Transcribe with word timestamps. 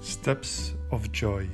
Steps 0.00 0.74
of 0.90 1.10
Joy. 1.12 1.48